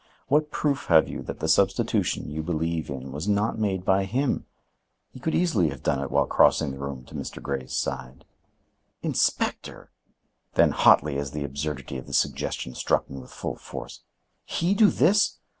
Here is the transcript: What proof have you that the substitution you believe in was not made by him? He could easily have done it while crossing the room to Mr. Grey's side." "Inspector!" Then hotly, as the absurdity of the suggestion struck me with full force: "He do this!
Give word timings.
What 0.29 0.49
proof 0.49 0.87
have 0.87 1.07
you 1.07 1.21
that 1.21 1.41
the 1.41 1.47
substitution 1.47 2.27
you 2.31 2.41
believe 2.41 2.89
in 2.89 3.11
was 3.11 3.27
not 3.27 3.59
made 3.59 3.85
by 3.85 4.05
him? 4.05 4.47
He 5.11 5.19
could 5.19 5.35
easily 5.35 5.69
have 5.69 5.83
done 5.83 6.01
it 6.01 6.09
while 6.09 6.25
crossing 6.25 6.71
the 6.71 6.79
room 6.79 7.05
to 7.05 7.13
Mr. 7.13 7.39
Grey's 7.39 7.73
side." 7.77 8.25
"Inspector!" 9.03 9.91
Then 10.55 10.71
hotly, 10.71 11.19
as 11.19 11.33
the 11.33 11.43
absurdity 11.43 11.99
of 11.99 12.07
the 12.07 12.13
suggestion 12.13 12.73
struck 12.73 13.11
me 13.11 13.19
with 13.19 13.29
full 13.29 13.57
force: 13.57 14.01
"He 14.43 14.73
do 14.73 14.89
this! 14.89 15.37